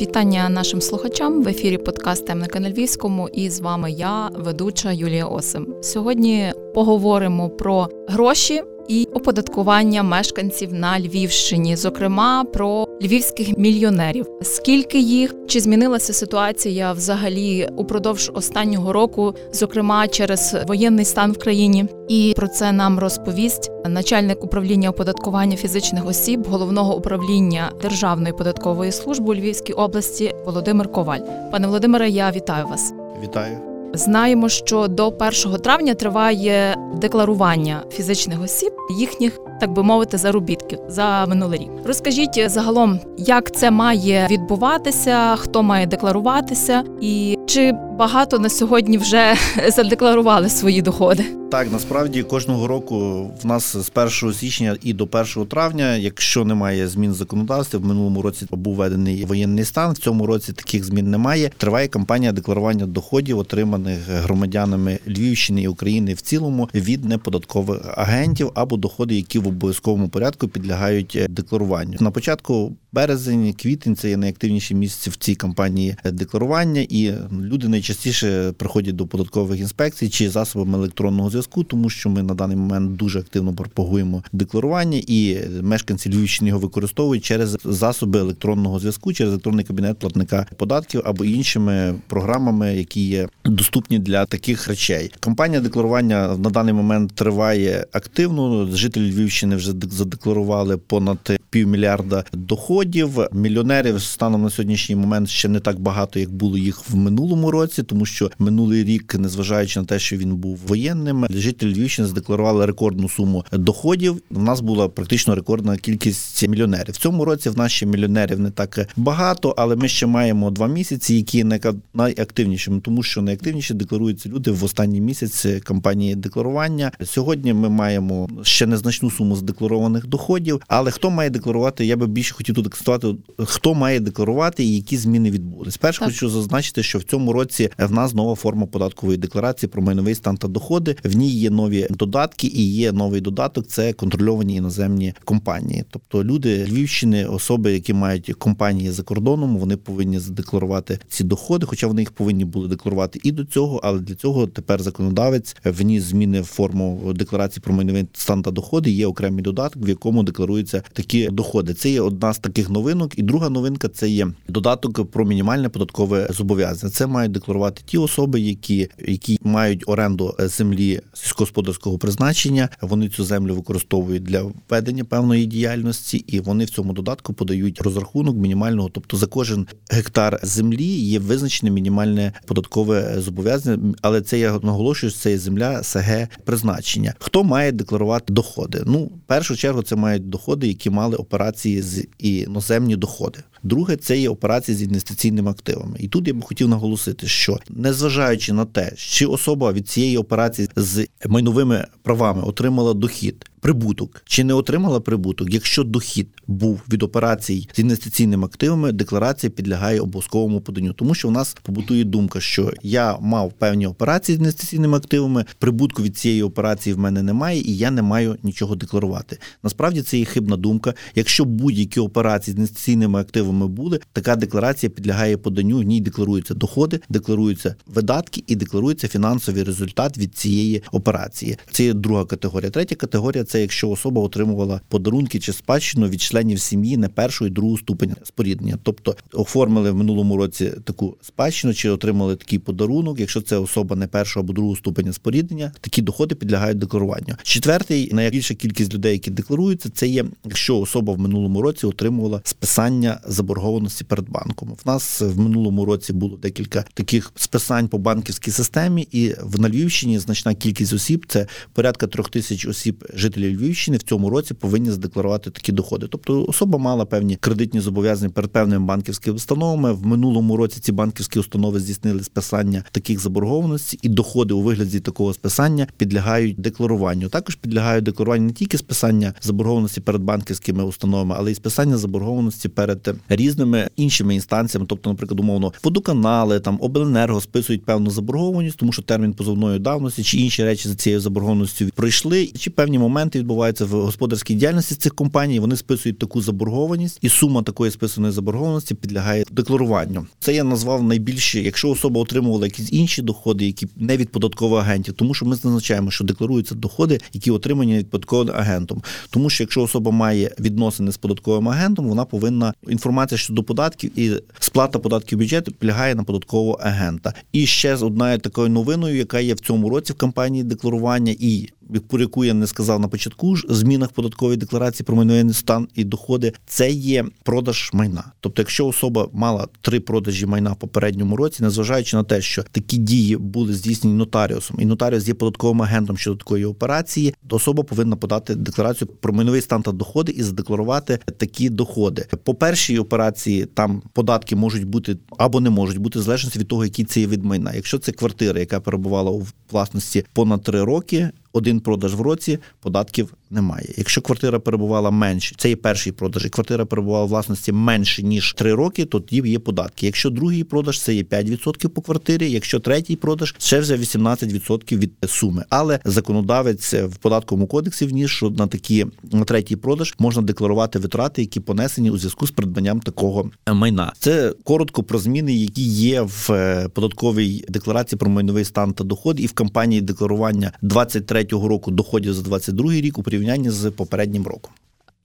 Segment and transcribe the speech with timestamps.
[0.00, 3.28] Вітання нашим слухачам в ефірі подкаст «Темника на Львівському.
[3.28, 5.74] І з вами я, ведуча Юлія Осим.
[5.82, 14.26] Сьогодні поговоримо про гроші і оподаткування мешканців на Львівщині, зокрема про львівських мільйонерів.
[14.42, 21.86] Скільки їх чи змінилася ситуація взагалі упродовж останнього року, зокрема через воєнний стан в країні?
[22.08, 29.32] І про це нам розповість начальник управління оподаткування фізичних осіб головного управління Державної податкової служби
[29.32, 31.20] у Львівській області Володимир Коваль.
[31.52, 32.92] Пане Володимире, я вітаю вас.
[33.22, 33.71] Вітаю.
[33.94, 41.26] Знаємо, що до 1 травня триває декларування фізичних осіб їхніх, так би мовити, заробітків за
[41.26, 41.70] минулий рік.
[41.84, 49.34] Розкажіть загалом, як це має відбуватися, хто має декларуватися, і чи багато на сьогодні вже
[49.76, 51.24] задекларували свої доходи?
[51.50, 53.92] Так, насправді кожного року в нас з
[54.22, 59.24] 1 січня і до 1 травня, якщо немає змін законодавства, в минулому році був введений
[59.24, 59.92] воєнний стан.
[59.92, 61.50] В цьому році таких змін немає.
[61.56, 68.76] Триває кампанія декларування доходів, отриманих громадянами Львівщини і України в цілому від неподаткових агентів або
[68.76, 71.96] доходи, які в обов'язковому порядку підлягають декларуванню.
[72.00, 78.52] На початку березень, квітень це є найактивніші місяці в цій кампанії декларування, і люди найчастіше
[78.52, 83.18] приходять до податкових інспекцій чи засобами електронного зв'язку, тому що ми на даний момент дуже
[83.18, 89.98] активно пропагуємо декларування, і мешканці Львівщини його використовують через засоби електронного зв'язку, через електронний кабінет
[89.98, 95.12] платника податків або іншими програмами, які є доступні для таких речей.
[95.20, 98.66] Кампанія декларування на даний момент триває активно.
[98.66, 103.18] Жителі Львівщини вже задекларували понад півмільярда доходів.
[103.32, 107.82] Мільйонерів станом на сьогоднішній момент ще не так багато, як було їх в минулому році,
[107.82, 113.08] тому що минулий рік, незважаючи на те, що він був воєнним, жителі Львівщини задекларували рекордну
[113.08, 114.22] суму доходів.
[114.30, 116.94] У нас була практично рекордна кількість мільйонерів.
[116.94, 120.66] В цьому році в нас ще мільйонерів не так багато, але ми ще маємо два
[120.66, 121.46] місяці, які
[121.94, 126.92] найактивнішими, тому що найактивніше декларуються люди в останній місяць кампанії декларування.
[127.04, 131.41] Сьогодні ми маємо ще незначну суму задекларованих доходів, але хто має декларувати?
[131.84, 135.76] Я би більше хотів тут акцентувати, хто має декларувати і які зміни відбулись.
[135.76, 140.14] Перше хочу зазначити, що в цьому році в нас нова форма податкової декларації про майновий
[140.14, 140.96] стан та доходи.
[141.04, 143.66] В ній є нові додатки і є новий додаток.
[143.66, 145.84] Це контрольовані іноземні компанії.
[145.90, 151.86] Тобто люди Львівщини, особи, які мають компанії за кордоном, вони повинні задекларувати ці доходи, хоча
[151.86, 156.40] вони їх повинні були декларувати і до цього, але для цього тепер законодавець вніс зміни
[156.40, 158.90] в форму декларації про майновий стан та доходи.
[158.90, 161.74] Є окремий додаток, в якому декларуються такі доходи.
[161.74, 166.28] Це є одна з таких новинок, і друга новинка це є додаток про мінімальне податкове
[166.30, 166.92] зобов'язання.
[166.92, 172.68] Це мають декларувати ті особи, які які мають оренду землі сільськогосподарського призначення.
[172.80, 178.36] Вони цю землю використовують для ведення певної діяльності, і вони в цьому додатку подають розрахунок
[178.36, 185.12] мінімального, тобто за кожен гектар землі є визначене мінімальне податкове зобов'язання, але це я наголошую,
[185.12, 187.14] це є земля СГ призначення.
[187.18, 188.82] Хто має декларувати доходи?
[188.86, 193.38] Ну, в першу чергу, це мають доходи, які мали операції з іноземні доходи.
[193.62, 195.96] Друге, це є операції з інвестиційними активами.
[195.98, 200.68] І тут я би хотів наголосити, що незважаючи на те, чи особа від цієї операції
[200.76, 207.68] з майновими правами отримала дохід прибуток чи не отримала прибуток, якщо дохід був від операцій
[207.74, 213.18] з інвестиційними активами, декларація підлягає обов'язковому поданню, тому що у нас побутує думка, що я
[213.20, 217.90] мав певні операції з інвестиційними активами, прибутку від цієї операції в мене немає, і я
[217.90, 219.38] не маю нічого декларувати.
[219.62, 220.94] Насправді це є хибна думка.
[221.14, 225.78] Якщо будь-які операції з інвестиційними активами були, така декларація підлягає поданню.
[225.78, 231.56] В ній декларуються доходи, декларуються видатки і декларується фінансовий результат від цієї операції.
[231.70, 232.70] Це є друга категорія.
[232.70, 237.50] Третя категорія це якщо особа отримувала подарунки чи спадщину від членів сім'ї на першу і
[237.50, 243.20] другу ступень споріднення, тобто оформили в минулому році таку спадщину чи отримали такий подарунок.
[243.20, 247.34] Якщо це особа не першого або другого ступеня споріднення, такі доходи підлягають декларуванню.
[247.42, 253.20] Четвертий найбільша кількість людей, які декларуються, це є якщо особа в минулому році отримувала списання
[253.42, 254.76] заборгованості перед банком.
[254.84, 259.68] В нас в минулому році було декілька таких списань по банківській системі, і в на
[259.68, 264.90] Львівщині значна кількість осіб це порядка трьох тисяч осіб жителів Львівщини в цьому році повинні
[264.90, 266.06] задекларувати такі доходи.
[266.10, 269.92] Тобто особа мала певні кредитні зобов'язання перед певними банківськими установами.
[269.92, 275.34] В минулому році ці банківські установи здійснили списання таких заборгованостей, і доходи у вигляді такого
[275.34, 277.28] списання підлягають декларуванню.
[277.28, 283.14] Також підлягають декларуванню не тільки списання заборгованості перед банківськими установами, але й списання заборгованості перед
[283.36, 289.32] різними іншими інстанціями, тобто, наприклад, умовно, водоканали, там обленерго списують певну заборгованість, тому що термін
[289.32, 294.54] позовної давності чи інші речі за цією заборгованістю пройшли, чи певні моменти відбуваються в господарській
[294.54, 295.60] діяльності цих компаній.
[295.60, 300.26] Вони списують таку заборгованість, і сума такої списаної заборгованості підлягає декларуванню.
[300.40, 305.14] Це я назвав найбільше, якщо особа отримувала якісь інші доходи, які не від податкових агентів,
[305.14, 309.02] тому що ми зазначаємо, що декларуються доходи, які отримані від податковим агентом.
[309.30, 312.74] Тому що якщо особа має відносини з податковим агентом, вона повинна
[313.22, 317.34] інформація щодо податків і сплата податків бюджету полягає на податкового агента.
[317.52, 321.68] І ще з одною такою новиною, яка є в цьому році в кампанії декларування, і
[322.00, 326.04] про яку я не сказав на початку ж змінах податкової декларації про майновий стан і
[326.04, 328.24] доходи, це є продаж майна.
[328.40, 332.96] Тобто, якщо особа мала три продажі майна в попередньому році, незважаючи на те, що такі
[332.96, 338.16] дії були здійснені нотаріусом, і нотаріус є податковим агентом щодо такої операції, то особа повинна
[338.16, 342.26] подати декларацію про майновий стан та доходи і задекларувати такі доходи.
[342.44, 347.04] По першій операції там податки можуть бути або не можуть бути залежності від того, який
[347.04, 347.74] це є від майна.
[347.74, 353.34] Якщо це квартира, яка перебувала у власності понад три роки, один продаж в році, податків
[353.52, 353.94] немає.
[353.96, 358.52] Якщо квартира перебувала менше, це є перший продаж, і квартира перебувала в власності менше ніж
[358.52, 360.06] 3 роки, то тоді є податки.
[360.06, 362.50] Якщо другий продаж, це є 5% по квартирі.
[362.50, 365.64] Якщо третій продаж, ще вже 18% від суми.
[365.68, 371.42] Але законодавець в податковому кодексі вніс, що на такі на третій продаж можна декларувати витрати,
[371.42, 374.12] які понесені у зв'язку з придбанням такого майна.
[374.18, 379.40] Це коротко про зміни, які є в е, податковій декларації про майновий стан та доход,
[379.40, 384.72] і в кампанії декларування 23 року доходів за 22 рік у порівнянні з попереднім роком.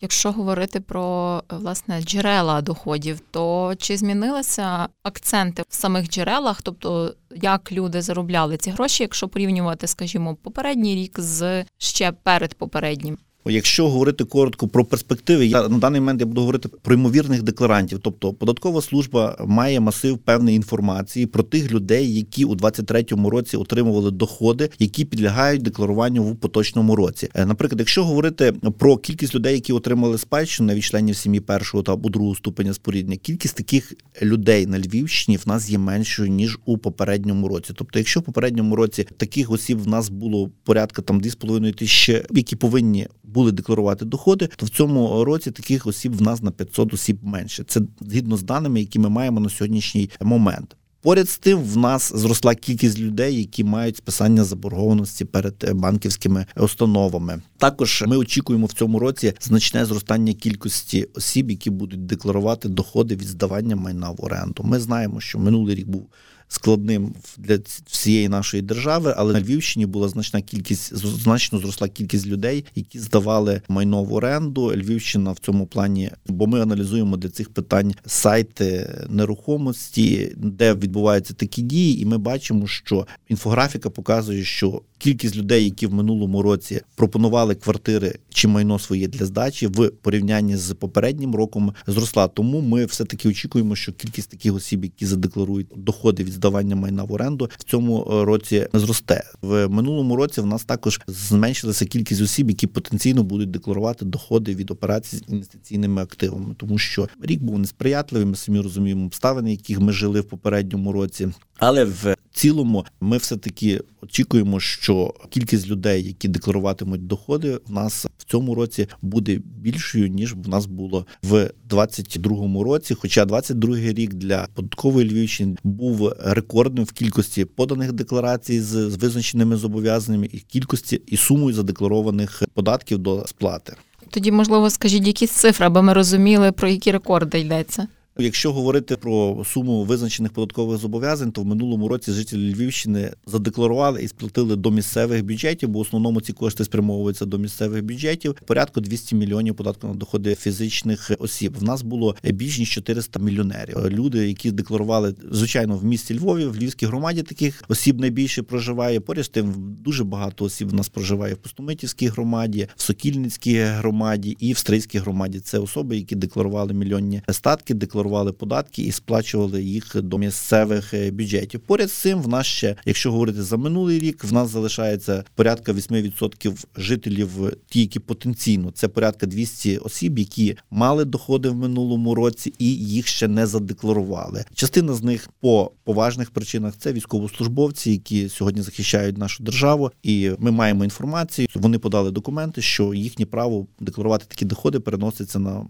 [0.02, 7.72] Якщо говорити про власне джерела доходів, то чи змінилися акценти в самих джерелах, тобто як
[7.72, 13.18] люди заробляли ці гроші, якщо порівнювати, скажімо, попередній рік з ще перед попереднім?
[13.50, 18.00] Якщо говорити коротко про перспективи, я на даний момент я буду говорити про ймовірних декларантів.
[18.00, 24.12] Тобто, податкова служба має масив певної інформації про тих людей, які у 2023 році отримували
[24.12, 27.30] доходи, які підлягають декларуванню в поточному році.
[27.34, 31.94] Е, наприклад, якщо говорити про кількість людей, які отримали спадщину від членів сім'ї першого та
[31.94, 36.78] або другого ступеня споріднення, кількість таких людей на Львівщині в нас є меншою ніж у
[36.78, 37.74] попередньому році.
[37.76, 42.56] Тобто, якщо в попередньому році таких осіб в нас було порядка там 2,5 тисячі, які
[42.56, 43.08] повинні
[43.38, 47.64] були декларувати доходи, то в цьому році таких осіб в нас на 500 осіб менше.
[47.64, 50.76] Це згідно з даними, які ми маємо на сьогоднішній момент.
[51.02, 57.42] Поряд з тим, в нас зросла кількість людей, які мають списання заборгованості перед банківськими установами.
[57.58, 63.28] Також ми очікуємо в цьому році значне зростання кількості осіб, які будуть декларувати доходи від
[63.28, 64.64] здавання майна в оренду.
[64.64, 66.08] Ми знаємо, що минулий рік був
[66.48, 72.66] складним для всієї нашої держави, але на Львівщині була значна кількість значно зросла кількість людей,
[72.76, 74.74] які здавали майно в оренду.
[74.76, 81.62] Львівщина в цьому плані, бо ми аналізуємо для цих питань сайти нерухомості, де відбуваються такі
[81.62, 87.56] дії, і ми бачимо, що інфографіка показує, що кількість людей, які в минулому році пропонували
[87.56, 92.28] квартири чи майно своє для здачі, в порівнянні з попереднім роком зросла.
[92.28, 97.04] Тому ми все таки очікуємо, що кількість таких осіб, які задекларують доходи від здавання майна
[97.04, 99.24] в оренду, в цьому році зросте.
[99.42, 104.72] В минулому році в нас також зменшилася кількість осіб, які потенційно будуть декларувати доходи від
[104.72, 108.28] операцій з інвестиційними активами, тому що рік був несприятливий.
[108.28, 111.28] Ми самі розуміємо обставини, яких ми жили в попередньому році.
[111.60, 118.06] Але в цілому ми все таки очікуємо, що кількість людей, які декларуватимуть доходи, в нас
[118.18, 122.94] в цьому році буде більшою ніж в нас було в 2022 році.
[122.94, 130.30] Хоча 22 рік для податкової Львівщини був рекордним в кількості поданих декларацій з визначеними зобов'язаннями
[130.34, 133.74] і кількості і сумою задекларованих податків до сплати.
[134.10, 137.88] Тоді, можливо, скажіть якісь цифри, аби ми розуміли, про які рекорди йдеться.
[138.20, 144.08] Якщо говорити про суму визначених податкових зобов'язань, то в минулому році жителі Львівщини задекларували і
[144.08, 148.36] сплатили до місцевих бюджетів, бо в основному ці кошти спрямовуються до місцевих бюджетів.
[148.46, 151.56] Порядку 200 мільйонів податку на доходи фізичних осіб.
[151.60, 153.78] В нас було більш ніж 400 мільйонерів.
[153.90, 159.00] Люди, які декларували звичайно в місті Львові, в Львівській громаді таких осіб найбільше проживає.
[159.00, 164.38] Поряд з тим дуже багато осіб в нас проживає в Пустомитівській громаді, в Сокільницькій громаді
[164.40, 165.40] і в Стрийській громаді.
[165.40, 171.12] Це особи, які декларували мільйонні статки, декларували декларували податки і сплачували їх до місцевих е,
[171.12, 171.60] бюджетів.
[171.60, 175.74] Поряд з цим, в нас ще, якщо говорити за минулий рік, в нас залишається порядка
[175.74, 177.30] 8% жителів,
[177.70, 183.08] ті, які потенційно це порядка 200 осіб, які мали доходи в минулому році і їх
[183.08, 184.46] ще не задекларували.
[184.54, 190.52] Частина з них по поважних причинах це військовослужбовці, які сьогодні захищають нашу державу, і ми
[190.52, 191.48] маємо інформацію.
[191.56, 195.66] Вони подали документи, що їхнє право декларувати такі доходи переноситься на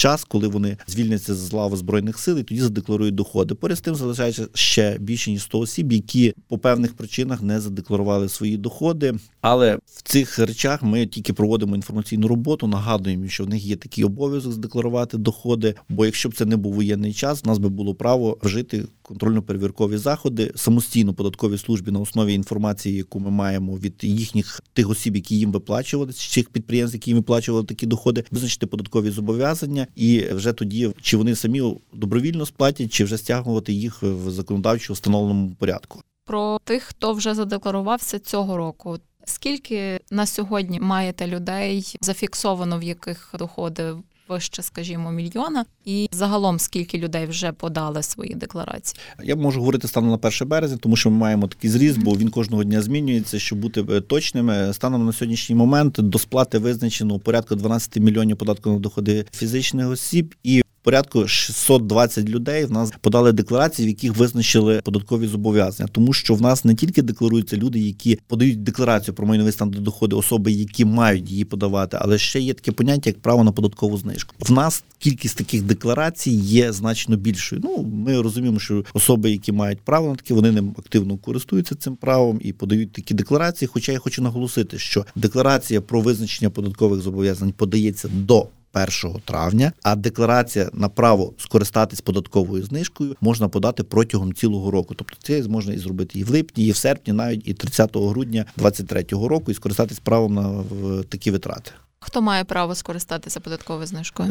[0.00, 3.54] час, коли вони звільняться з лави збройних сил і тоді задекларують доходи.
[3.54, 8.28] Поряд з тим залишається ще більше ніж 100 осіб, які по певних причинах не задекларували
[8.28, 9.14] свої доходи.
[9.40, 14.04] Але в цих речах ми тільки проводимо інформаційну роботу, нагадуємо, що в них є такий
[14.04, 15.74] обов'язок задекларувати доходи.
[15.88, 19.96] Бо якщо б це не був воєнний час, в нас би було право вжити контрольно-перевіркові
[19.96, 25.38] заходи самостійно податковій службі на основі інформації, яку ми маємо від їхніх тих осіб, які
[25.38, 30.52] їм виплачували, чи цих підприємств, які їм виплачували такі доходи, визначити податкові зобов'язання, і вже
[30.52, 36.02] тоді чи вони самі добровільно сплатять, чи вже стягувати їх в законодавчо встановленому порядку.
[36.24, 38.98] Про тих, хто вже задекларувався цього року.
[39.24, 43.94] Скільки на сьогодні маєте людей зафіксовано в яких доходи
[44.30, 49.00] вище, скажімо, мільйона, і загалом скільки людей вже подали свої декларації?
[49.24, 52.28] Я можу говорити станом на 1 березня, тому що ми маємо такий зріз, бо він
[52.28, 53.38] кожного дня змінюється.
[53.38, 58.70] Щоб бути е, точними, станом на сьогоднішній момент до сплати визначено порядку 12 мільйонів податку
[58.70, 64.80] на доходи фізичних осіб і порядку 620 людей в нас подали декларації, в яких визначили
[64.84, 69.52] податкові зобов'язання, тому що в нас не тільки декларуються люди, які подають декларацію про майновий
[69.52, 73.44] стан до доходи, особи, які мають її подавати, але ще є таке поняття, як право
[73.44, 74.34] на податкову знижку.
[74.38, 77.62] В нас кількість таких декларацій є значно більшою.
[77.64, 81.96] Ну ми розуміємо, що особи, які мають право на таке, вони ним активно користуються цим
[81.96, 83.68] правом і подають такі декларації.
[83.72, 89.96] Хоча я хочу наголосити, що декларація про визначення податкових зобов'язань подається до 1 травня, а
[89.96, 94.94] декларація на право скористатись податковою знижкою можна подати протягом цілого року.
[94.94, 98.44] Тобто це можна і зробити і в липні, і в серпні, навіть і 30 грудня
[98.56, 100.64] 2023 року, і скористатись правом на
[101.08, 101.70] такі витрати.
[102.00, 104.30] Хто має право скористатися податковою знижкою?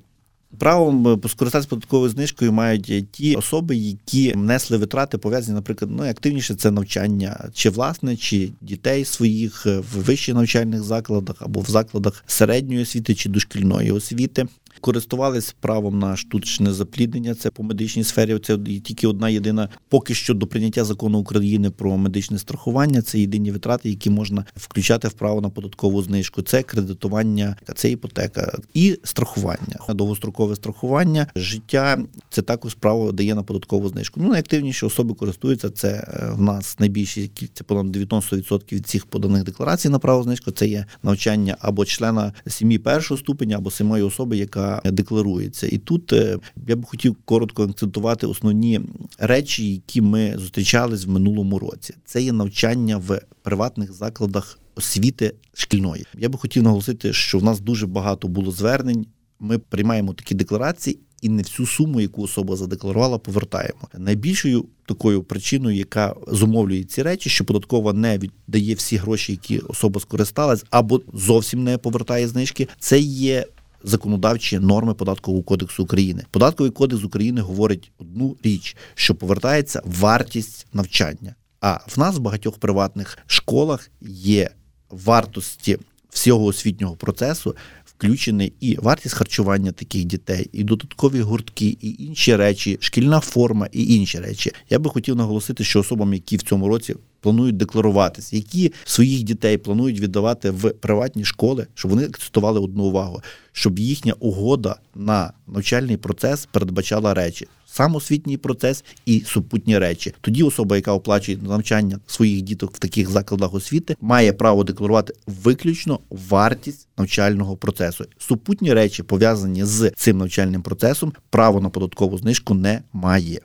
[0.60, 6.04] Правом е, скористатися податковою знижкою мають е, ті особи, які внесли витрати, пов'язані, наприклад, ну
[6.04, 11.70] активніше це навчання чи власне, чи дітей своїх е, в вищих навчальних закладах або в
[11.70, 14.48] закладах середньої освіти чи дошкільної освіти
[14.82, 17.36] користувались правом на штучне запліднення.
[17.36, 18.40] Це по медичній сфері.
[18.40, 23.02] Це тільки одна єдина, поки що до прийняття закону України про медичне страхування.
[23.02, 26.42] Це єдині витрати, які можна включати в право на податкову знижку.
[26.42, 29.80] Це кредитування, це іпотека і страхування.
[29.90, 34.20] Довгострокове страхування життя це також право дає на податкову знижку.
[34.24, 35.70] Ну найактивніші особи користуються.
[35.70, 40.52] Це е, в нас найбільші це понад 90% від всіх поданих декларацій на право знижку.
[40.52, 45.68] Це є навчання або члена сім'ї першого ступеня, або самої особи, яка декларується.
[45.68, 46.38] І тут е,
[46.68, 48.82] я б хотів коротко акцентувати основні
[49.18, 51.94] речі, які ми зустрічались в минулому році.
[52.06, 56.06] Це є навчання в приватних закладах освіти шкільної.
[56.18, 59.06] Я би хотів наголосити, що в нас дуже багато було звернень.
[59.40, 61.00] Ми приймаємо такі декларації.
[61.22, 63.80] І не всю суму, яку особа задекларувала, повертаємо.
[63.98, 70.00] Найбільшою такою причиною, яка зумовлює ці речі, що податкова не віддає всі гроші, які особа
[70.00, 72.68] скористалась, або зовсім не повертає знижки.
[72.80, 73.46] Це є
[73.84, 76.26] законодавчі норми податкового кодексу України.
[76.32, 81.36] Податковий кодекс України говорить одну річ, що повертається вартість навчання.
[81.62, 84.50] А в нас в багатьох приватних школах є
[84.90, 85.78] вартості
[86.10, 87.56] всього освітнього процесу.
[88.00, 93.96] Включений і вартість харчування таких дітей, і додаткові гуртки, і інші речі, шкільна форма і
[93.96, 94.52] інші речі.
[94.70, 99.58] Я би хотів наголосити, що особам, які в цьому році планують декларуватися, які своїх дітей
[99.58, 105.98] планують віддавати в приватні школи, щоб вони акцентували одну увагу, щоб їхня угода на навчальний
[105.98, 107.48] процес передбачала речі.
[107.72, 110.14] Сам освітній процес і супутні речі.
[110.22, 116.00] Тоді особа, яка оплачує навчання своїх діток в таких закладах освіти, має право декларувати виключно
[116.10, 118.06] вартість навчального процесу.
[118.18, 123.40] Супутні речі пов'язані з цим навчальним процесом, право на податкову знижку не має.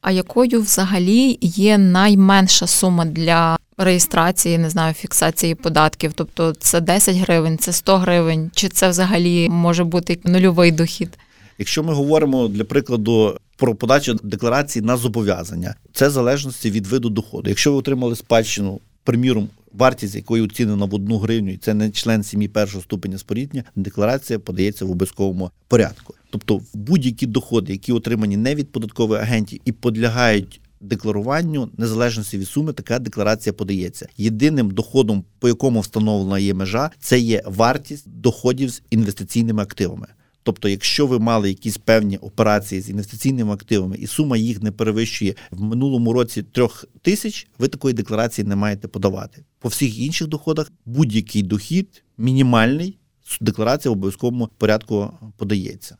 [0.00, 6.12] А якою взагалі є найменша сума для реєстрації, не знаю, фіксації податків?
[6.14, 11.18] Тобто це 10 гривень, це 100 гривень, чи це взагалі може бути нульовий дохід?
[11.58, 17.10] Якщо ми говоримо для прикладу про подачу декларації на зобов'язання, це в залежності від виду
[17.10, 17.48] доходу.
[17.48, 22.22] Якщо ви отримали спадщину, приміром, вартість якої оцінена в одну гривню, і це не член
[22.22, 26.14] сім'ї першого ступеня споріднення, декларація подається в обов'язковому порядку.
[26.30, 32.72] Тобто будь-які доходи, які отримані не від податкових агентів і підлягають декларуванню незалежності від суми,
[32.72, 34.08] така декларація подається.
[34.16, 40.06] Єдиним доходом, по якому встановлена є межа, це є вартість доходів з інвестиційними активами.
[40.42, 45.34] Тобто, якщо ви мали якісь певні операції з інвестиційними активами, і сума їх не перевищує
[45.50, 49.44] в минулому році трьох тисяч, ви такої декларації не маєте подавати.
[49.58, 52.98] По всіх інших доходах будь-який дохід мінімальний
[53.40, 55.96] декларація в обов'язковому порядку подається.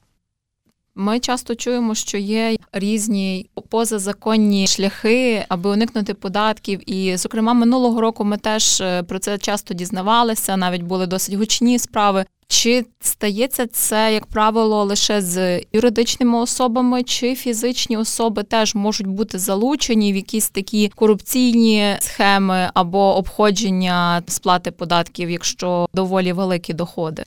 [0.94, 6.90] Ми часто чуємо, що є різні позазаконні шляхи, аби уникнути податків.
[6.90, 10.56] І, зокрема, минулого року ми теж е, про це часто дізнавалися.
[10.56, 12.24] Навіть були досить гучні справи.
[12.46, 19.38] Чи стається це, як правило, лише з юридичними особами, чи фізичні особи теж можуть бути
[19.38, 27.24] залучені в якісь такі корупційні схеми або обходження сплати податків, якщо доволі великі доходи?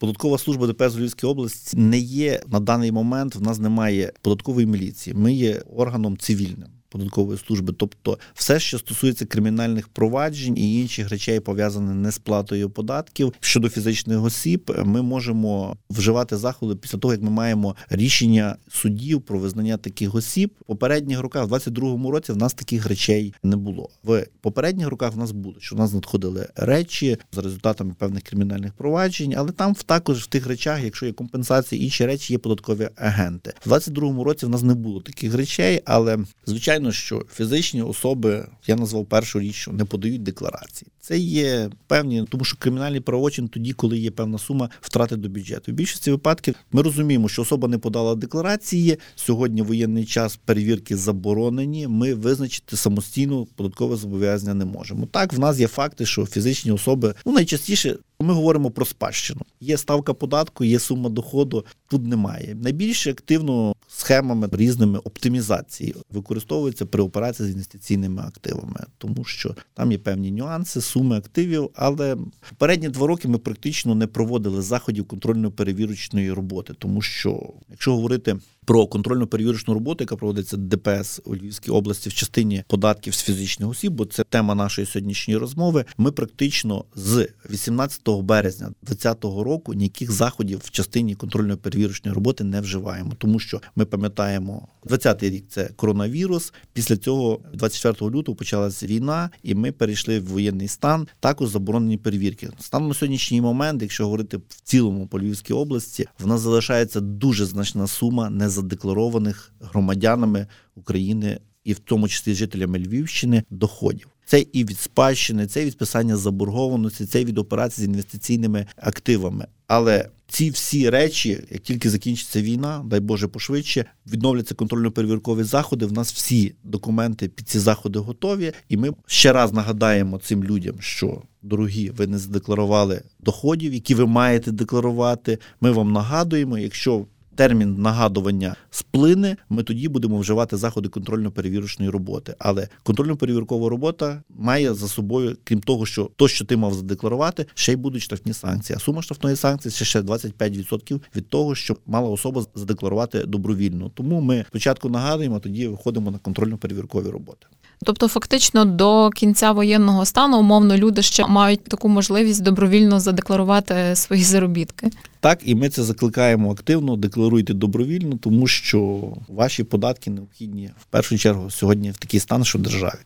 [0.00, 3.34] Податкова служба ДПС Львівської області не є на даний момент.
[3.34, 5.14] В нас немає податкової міліції.
[5.14, 11.40] Ми є органом цивільним податкової служби, тобто все, що стосується кримінальних проваджень і інших речей,
[11.40, 17.22] пов'язаних не з платою податків щодо фізичних осіб, ми можемо вживати заходи після того, як
[17.22, 20.52] ми маємо рішення судів про визнання таких осіб.
[20.60, 23.88] В попередніх роках, в 22-му році, в нас таких речей не було.
[24.04, 28.72] В попередніх роках в нас було, що в нас надходили речі за результатами певних кримінальних
[28.72, 33.52] проваджень, але там також в тих речах, якщо є компенсації, інші речі є податкові агенти.
[33.64, 38.46] В 22-му році в нас не було таких речей, але звичайно звичайно, що фізичні особи,
[38.66, 40.90] я назвав першу річ, що не подають декларації.
[41.00, 45.72] Це є певні, тому що кримінальний правочин тоді, коли є певна сума втрати до бюджету.
[45.72, 48.98] В більшості випадків ми розуміємо, що особа не подала декларації.
[49.14, 51.88] Сьогодні воєнний час перевірки заборонені.
[51.88, 55.06] Ми визначити самостійно податкове зобов'язання не можемо.
[55.06, 59.40] Так, в нас є факти, що фізичні особи ну найчастіше ми говоримо про спадщину.
[59.60, 61.64] Є ставка податку, є сума доходу.
[61.88, 62.56] Тут немає.
[62.60, 69.98] Найбільше активно схемами різними оптимізації використовуються при операції з інвестиційними активами, тому що там є
[69.98, 71.70] певні нюанси, суми активів.
[71.74, 72.16] Але
[72.48, 78.86] попередні два роки ми практично не проводили заходів контрольно-перевірочної роботи, тому що якщо говорити про
[78.86, 83.92] контрольно перевірочну роботу, яка проводиться ДПС у Львівській області в частині податків з фізичних осіб,
[83.92, 85.84] бо це тема нашої сьогоднішньої розмови.
[85.98, 92.60] Ми практично з 18 березня 2020 року ніяких заходів в частині контрольно перевірочної роботи не
[92.60, 96.52] вживаємо, тому що ми пам'ятаємо 20-й рік це коронавірус.
[96.72, 101.08] Після цього, 24 лютого, почалася війна, і ми перейшли в воєнний стан.
[101.20, 102.48] Також заборонені перевірки.
[102.60, 107.46] Станом на сьогоднішній момент, якщо говорити в цілому по Львівській області, в нас залишається дуже
[107.46, 114.08] значна сума не незадекларованих громадянами України і в тому числі жителями Львівщини доходів.
[114.26, 118.66] Це і від спадщини, це і від списання заборгованості, це і від операцій з інвестиційними
[118.76, 119.46] активами.
[119.66, 125.86] Але ці всі речі, як тільки закінчиться війна, дай Боже пошвидше, відновляться контрольно-перевіркові заходи.
[125.86, 130.76] В нас всі документи під ці заходи готові, і ми ще раз нагадаємо цим людям,
[130.80, 135.38] що дорогі, ви не задекларували доходів, які ви маєте декларувати.
[135.60, 137.06] Ми вам нагадуємо, якщо
[137.40, 142.34] термін нагадування сплине, ми тоді будемо вживати заходи контрольно-перевірочної роботи.
[142.38, 147.72] Але контрольно-перевіркова робота має за собою, крім того, що то, що ти мав задекларувати, ще
[147.72, 148.76] й будуть штрафні санкції.
[148.76, 153.90] А сума штрафної санкції це ще 25% від того, що мала особа задекларувати добровільно.
[153.94, 157.46] Тому ми спочатку нагадуємо, а тоді виходимо на контрольно-перевіркові роботи.
[157.84, 164.22] Тобто, фактично до кінця воєнного стану умовно люди ще мають таку можливість добровільно задекларувати свої
[164.22, 164.90] заробітки.
[165.20, 166.96] Так, і ми це закликаємо активно.
[166.96, 172.58] Декларуйте добровільно, тому що ваші податки необхідні в першу чергу сьогодні в такий стан, що
[172.58, 172.98] державі.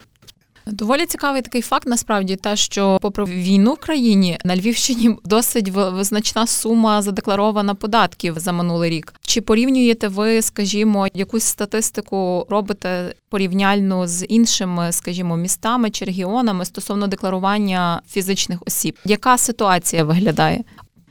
[0.67, 6.47] Доволі цікавий такий факт, насправді, те, що, попри війну в країні на Львівщині досить визначна
[6.47, 9.15] сума задекларована податків за минулий рік.
[9.21, 17.07] Чи порівнюєте ви, скажімо, якусь статистику робите порівняльну з іншими, скажімо, містами чи регіонами стосовно
[17.07, 18.99] декларування фізичних осіб?
[19.05, 20.65] Яка ситуація виглядає?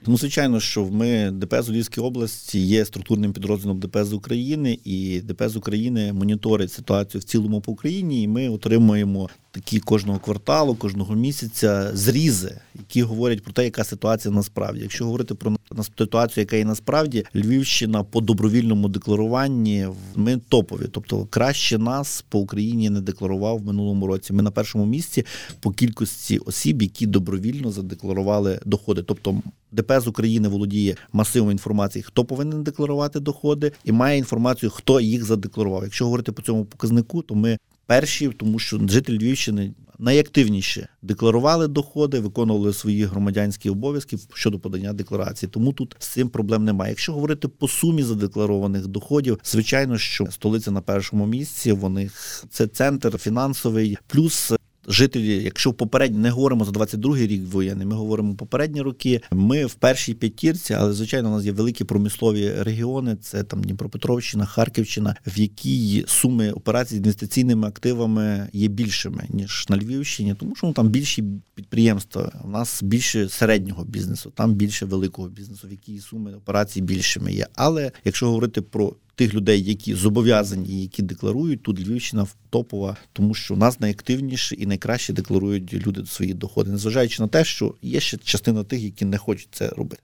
[0.05, 6.13] Тому, звичайно, що ми ДПС Львівській області є структурним підрозділом ДПС України, і ДПС України
[6.13, 8.23] моніторить ситуацію в цілому по Україні.
[8.23, 14.33] І ми отримуємо такі кожного кварталу, кожного місяця зрізи, які говорять про те, яка ситуація
[14.33, 14.81] насправді.
[14.81, 15.55] Якщо говорити про
[15.97, 22.89] ситуацію, яка є насправді Львівщина по добровільному декларуванні, ми топові, тобто краще нас по Україні
[22.89, 24.33] не декларував в минулому році.
[24.33, 25.25] Ми на першому місці
[25.59, 29.41] по кількості осіб, які добровільно задекларували доходи, тобто.
[29.71, 35.83] ДПС України володіє масивом інформації, хто повинен декларувати доходи, і має інформацію, хто їх задекларував.
[35.83, 37.57] Якщо говорити по цьому показнику, то ми
[37.93, 45.49] перші, тому що жителі Львівщини найактивніше декларували доходи, виконували свої громадянські обов'язки щодо подання декларації.
[45.49, 46.91] Тому тут з цим проблем немає.
[46.91, 51.71] Якщо говорити по сумі задекларованих доходів, звичайно, що столиця на першому місці.
[51.71, 52.09] Вони
[52.49, 54.53] це центр фінансовий, плюс
[54.87, 59.21] жителі, якщо попередні не говоримо за 22-й рік воєнний, ми говоримо попередні роки.
[59.31, 63.15] Ми в першій п'ятірці, але звичайно, у нас є великі промислові регіони.
[63.15, 69.77] Це там Дніпропетровщина, Харківщина, в якій суми операцій з інвестиційними активами є більшими ніж на
[69.77, 71.23] Львівщині, тому що ну, там більші
[71.55, 72.31] підприємства.
[72.43, 77.47] У нас більше середнього бізнесу, там більше великого бізнесу, в якій суми операцій більшими є.
[77.55, 83.53] Але якщо говорити про тих людей, які зобов'язані які декларують, тут Львівщина топова, тому що
[83.53, 88.17] у нас найактивніше і найкраще декларують люди свої доходи, незважаючи на те, що є ще
[88.17, 90.01] частина тих, які не хочуть це робити.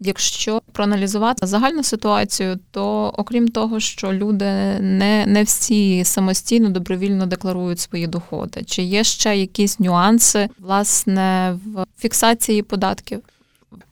[0.00, 4.44] Якщо проаналізувати загальну ситуацію, то окрім того, що люди
[4.80, 11.84] не не всі самостійно добровільно декларують свої доходи, чи є ще якісь нюанси власне в
[11.98, 13.22] фіксації податків?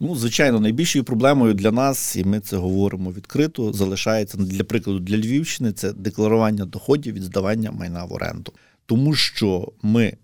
[0.01, 5.17] Ну, звичайно, найбільшою проблемою для нас, і ми це говоримо відкрито, залишається для прикладу для
[5.17, 8.53] Львівщини це декларування доходів від здавання майна в оренду.
[8.87, 10.17] Тому що ми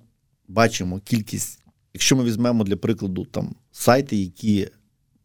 [0.48, 1.62] бачимо кількість,
[1.94, 4.68] якщо ми візьмемо для прикладу там сайти, які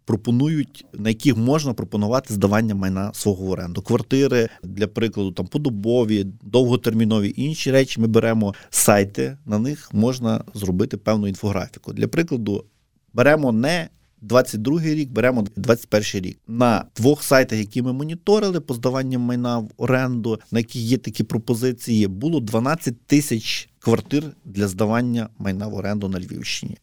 [0.06, 6.26] пропонують, на яких можна пропонувати здавання майна свого в оренду, квартири для прикладу, там подобові,
[6.42, 8.02] довготермінові інші речі.
[8.02, 11.94] Ми беремо сайти, на них можна зробити певну інфографіку.
[11.94, 12.66] Для прикладу,
[13.14, 13.90] беремо не
[14.26, 16.40] 22 рік, беремо 21 рік.
[16.48, 21.24] На двох сайтах, які ми моніторили по здаванню майна в оренду, на яких є такі
[21.24, 26.78] пропозиції, було 12 тисяч квартир для здавання майна в оренду на Львівщині.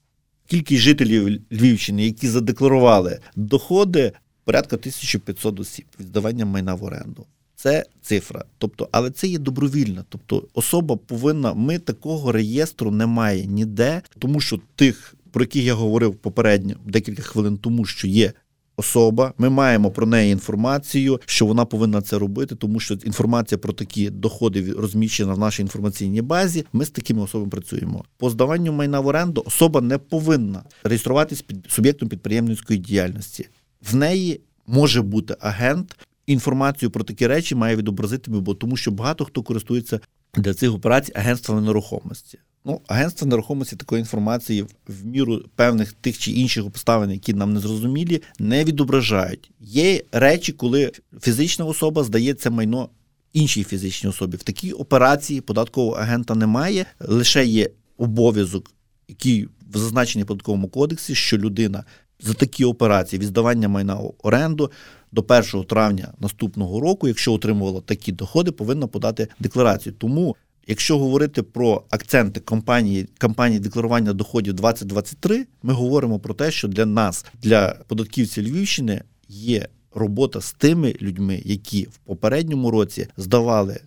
[0.46, 4.12] Кількість жителів Львівщини, які задекларували доходи,
[4.44, 7.26] порядка 1500 осіб від здавання майна в оренду.
[7.57, 10.05] Це цифра, тобто, але це є добровільна.
[10.09, 11.55] Тобто, особа повинна.
[11.55, 17.57] Ми такого реєстру немає ніде, тому що тих про яких я говорив попередньо декілька хвилин
[17.57, 18.33] тому, що є.
[18.77, 23.73] Особа, ми маємо про неї інформацію, що вона повинна це робити, тому що інформація про
[23.73, 26.64] такі доходи розміщена в нашій інформаційній базі.
[26.73, 28.05] Ми з такими особами працюємо.
[28.16, 33.49] По здаванню майна в оренду особа не повинна реєструватись під суб'єктом підприємницької діяльності.
[33.90, 35.97] В неї може бути агент.
[36.27, 40.01] Інформацію про такі речі має відобразити, бо тому що багато хто користується
[40.35, 42.38] для цих операцій агентствами нерухомості.
[42.64, 47.61] Ну, агентство нерухомості такої інформації в міру певних тих чи інших обставин, які нам не
[47.61, 49.51] зрозумілі, не відображають.
[49.61, 52.88] Є речі, коли фізична особа здає це майно
[53.33, 54.37] іншій фізичній особі.
[54.37, 58.70] В такій операції податкового агента немає, лише є обов'язок,
[59.09, 61.85] який в зазначенні податковому кодексі, що людина
[62.20, 64.70] за такі операції віддавання майна в оренду
[65.12, 69.94] до 1 травня наступного року, якщо отримувала такі доходи, повинна подати декларацію.
[69.98, 76.68] Тому Якщо говорити про акценти компанії кампанії декларування доходів 2023, ми говоримо про те, що
[76.68, 83.81] для нас, для податківців Львівщини, є робота з тими людьми, які в попередньому році здавали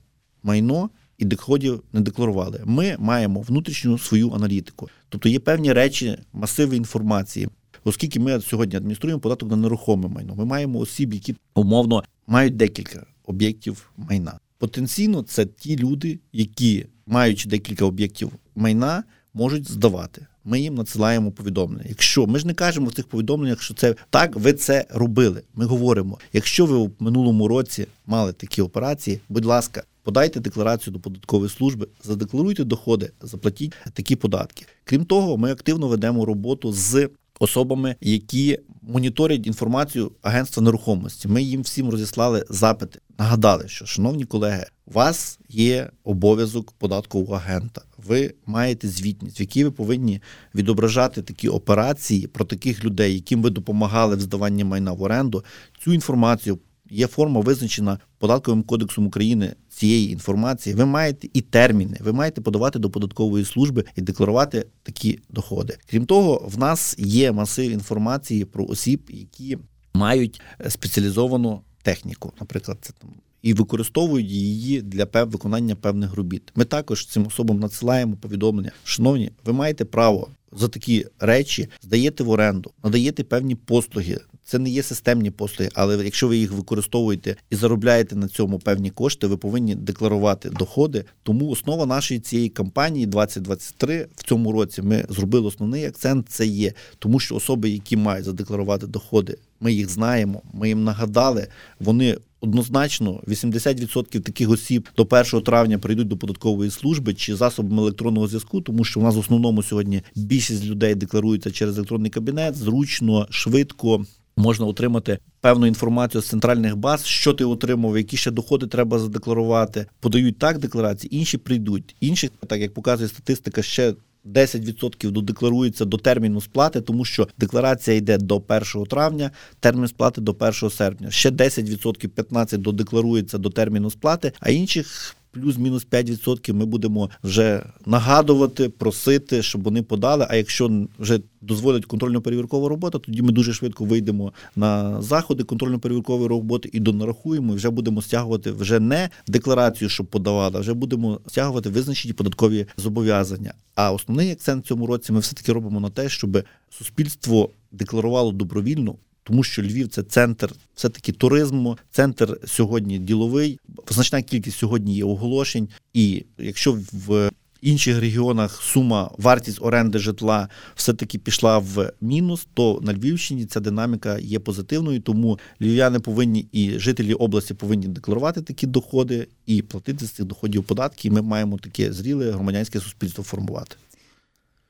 [0.44, 2.62] майно і доходів не декларували.
[2.66, 7.50] Ми маємо внутрішню свою аналітику, тобто є певні речі, масиви інформації.
[7.84, 13.06] Оскільки ми сьогодні адмініструємо податок на нерухоме майно, ми маємо осіб, які умовно мають декілька
[13.26, 14.40] об'єктів майна.
[14.58, 20.26] Потенційно це ті люди, які, маючи декілька об'єктів майна, можуть здавати.
[20.44, 21.86] Ми їм надсилаємо повідомлення.
[21.90, 25.42] Якщо ми ж не кажемо в цих повідомленнях, що це так, ви це робили.
[25.54, 31.00] Ми говоримо: якщо ви в минулому році мали такі операції, будь ласка, подайте декларацію до
[31.00, 34.66] податкової служби, задекларуйте доходи, заплатіть такі податки.
[34.84, 41.28] Крім того, ми активно ведемо роботу з особами, які моніторять інформацію агентства нерухомості.
[41.28, 43.00] Ми їм всім розіслали запити.
[43.20, 47.82] Нагадали, що, шановні колеги, у вас є обов'язок податкового агента.
[47.98, 50.22] Ви маєте звітність, в якій ви повинні
[50.56, 55.44] відображати такі операції про таких людей, яким ви допомагали в здаванні майна в оренду.
[55.84, 60.76] Цю інформацію є форма визначена податковим кодексом України цієї інформації.
[60.76, 65.78] Ви маєте і терміни, ви маєте подавати до податкової служби і декларувати такі доходи.
[65.90, 69.58] Крім того, в нас є масив інформації про осіб, які
[69.94, 73.10] мають спеціалізовану техніку, наприклад, це там.
[73.42, 76.52] І використовують її для пев виконання певних робіт.
[76.56, 78.72] Ми також цим особам надсилаємо повідомлення.
[78.84, 84.70] Шановні, ви маєте право за такі речі здаєте в оренду, надаєте певні послуги це не
[84.70, 89.38] є системні послуги, але якщо ви їх використовуєте і заробляєте на цьому певні кошти, ви
[89.38, 91.06] повинні декларувати доходи.
[91.24, 96.30] Тому основа нашої цієї кампанії 2023 в цьому році ми зробили основний акцент.
[96.30, 100.42] Це є тому, що особи, які мають задекларувати доходи, ми їх знаємо.
[100.54, 101.48] Ми їм нагадали,
[101.80, 102.18] вони.
[102.42, 108.62] Однозначно, 80% таких осіб до 1 травня прийдуть до податкової служби чи засобами електронного зв'язку,
[108.62, 114.06] тому що в нас в основному сьогодні більшість людей декларується через електронний кабінет, зручно, швидко
[114.38, 119.86] можна отримати певну інформацію з центральних баз, що ти отримав, які ще доходи треба задекларувати.
[120.00, 121.96] Подають так декларації, інші прийдуть.
[122.00, 123.94] Інші, так як показує статистика, ще
[124.26, 130.36] 10% додекларується до терміну сплати, тому що декларація йде до 1 травня, термін сплати до
[130.40, 131.12] 1 серпня.
[131.12, 135.16] Ще 10%, 15% додекларується до терміну сплати, а інших.
[135.36, 140.28] Плюс-мінус 5% ми будемо вже нагадувати, просити, щоб вони подали.
[140.30, 146.70] А якщо вже дозволять контрольно-перевіркова робота, тоді ми дуже швидко вийдемо на заходи контрольно-перевіркової роботи
[146.74, 151.70] і донарахуємо, і вже будемо стягувати вже не декларацію, щоб подавали, а вже будемо стягувати
[151.70, 153.54] визначені податкові зобов'язання.
[153.76, 158.32] А основний акцент в цьому році ми все таки робимо на те, щоб суспільство декларувало
[158.32, 158.96] добровільно
[159.28, 163.60] тому що Львів це центр все-таки туризму, центр сьогодні діловий.
[163.90, 165.70] Значна кількість сьогодні є оголошень.
[165.94, 172.94] І якщо в інших регіонах сума вартість оренди житла все-таки пішла в мінус, то на
[172.94, 179.28] Львівщині ця динаміка є позитивною, тому львів'яни повинні і жителі області повинні декларувати такі доходи
[179.46, 181.08] і платити з цих доходів податки.
[181.08, 183.76] І ми маємо таке зріле громадянське суспільство формувати.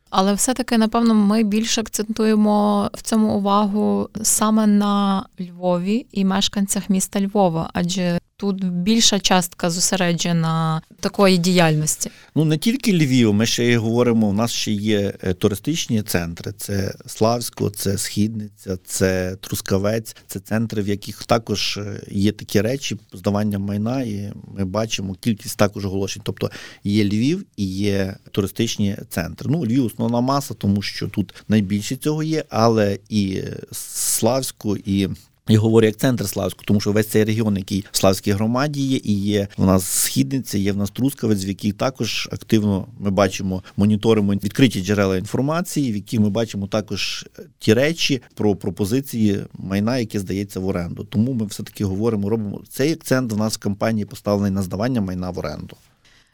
[0.10, 7.22] Але все-таки, напевно, ми більше акцентуємо в цьому увагу саме на Львові і мешканцях міста
[7.22, 12.12] Львова, адже тут більша частка зосереджена такої діяльності.
[12.36, 14.28] Ну не тільки Львів, ми ще й говоримо.
[14.28, 20.82] У нас ще є е, туристичні центри: це Славсько, це Східниця, це Трускавець, це центри,
[20.82, 26.22] в яких також е, є такі речі, здавання майна, і ми бачимо кількість також оголошень.
[26.26, 26.52] Тобто
[26.84, 29.50] є Львів і є туристичні центри.
[29.52, 35.10] Ну, Львів основна маса, тому що тут найбільше цього є, але і Славську, і
[35.50, 39.00] я говорю як центр Славську, тому що весь цей регіон, який в Славській громаді є,
[39.04, 43.64] і є у нас східниця, є в нас Трускавець, в якій також активно ми бачимо,
[43.78, 47.26] моніторимо відкриті джерела інформації, в яких ми бачимо також
[47.60, 51.04] ті речі про пропозиції майна, яке здається в оренду.
[51.04, 55.02] Тому ми все таки говоримо, робимо цей акцент в нас в кампанії поставлений на здавання
[55.02, 55.78] майна в оренду.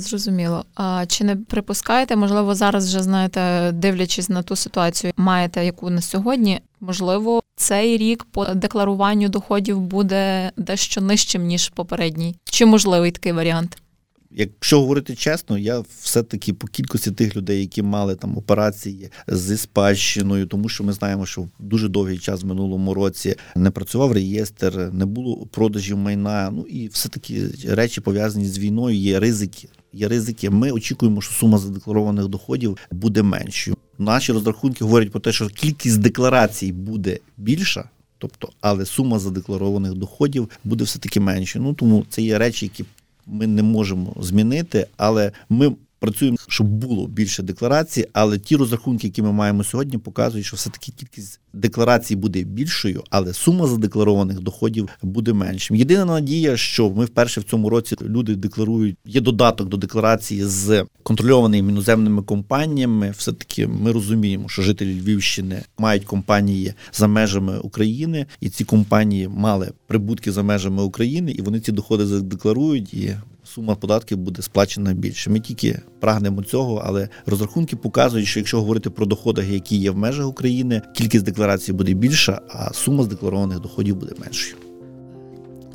[0.02, 0.66] Зрозуміло.
[0.76, 6.02] А чи не припускаєте, можливо, зараз вже знаєте, дивлячись на ту ситуацію, маєте яку на
[6.02, 6.62] сьогодні?
[6.80, 12.36] Можливо, цей рік по декларуванню доходів буде дещо нижчим ніж попередній?
[12.44, 13.78] Чи можливий такий варіант?
[14.34, 20.46] Якщо говорити чесно, я все-таки по кількості тих людей, які мали там операції зі спадщиною,
[20.46, 25.06] тому що ми знаємо, що дуже довгий час в минулому році не працював реєстр, не
[25.06, 26.50] було продажів майна.
[26.52, 28.98] Ну і все таки речі пов'язані з війною.
[28.98, 29.70] Є ризики.
[29.94, 30.50] Є ризики.
[30.50, 33.78] Ми очікуємо, що сума задекларованих доходів буде меншою.
[33.98, 37.90] Наші розрахунки говорять про те, що кількість декларацій буде більша.
[38.18, 41.60] Тобто, але сума задекларованих доходів буде все таки менше.
[41.60, 42.86] Ну тому це є речі, які
[43.28, 49.22] ми не можемо змінити, але ми працюємо, щоб було більше декларацій, але ті розрахунки, які
[49.22, 54.90] ми маємо сьогодні, показують, що все таки кількість декларацій буде більшою, але сума задекларованих доходів
[55.02, 55.78] буде меншим.
[55.78, 58.98] Єдина надія, що ми вперше в цьому році люди декларують.
[59.06, 63.14] Є додаток до декларації з контрольованими іноземними компаніями.
[63.18, 69.28] Все таки ми розуміємо, що жителі Львівщини мають компанії за межами України, і ці компанії
[69.28, 73.16] мали прибутки за межами України, і вони ці доходи задекларують і
[73.54, 75.30] сума податків буде сплачена більше.
[75.30, 79.98] Ми тільки прагнемо цього, але розрахунки показують, що якщо говорити про доходи, які є в
[79.98, 84.56] межах України, кількість декларацій буде більша, а сума з декларованих доходів буде меншою.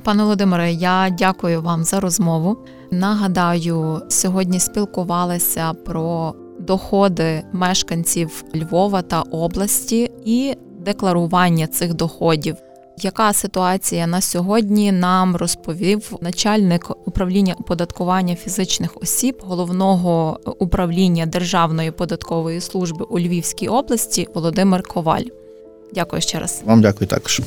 [0.02, 2.56] Пане Володимире, я дякую вам за розмову.
[2.90, 12.56] Нагадаю, сьогодні спілкувалися про доходи мешканців Львова та області і декларування цих доходів.
[13.02, 22.60] Яка ситуація на сьогодні нам розповів начальник управління оподаткування фізичних осіб головного управління Державної податкової
[22.60, 25.24] служби у Львівській області Володимир Коваль?
[25.94, 26.62] Дякую ще раз.
[26.64, 27.40] Вам дякую також.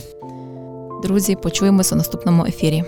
[1.04, 2.84] Друзі, почуємося у наступному ефірі.